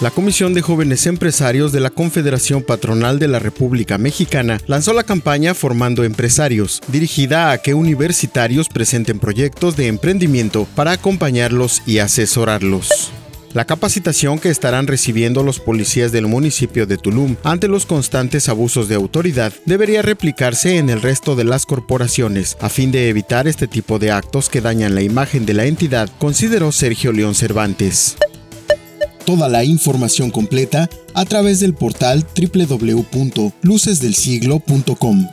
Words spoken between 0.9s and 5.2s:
Empresarios de la Confederación Patronal de la República Mexicana lanzó la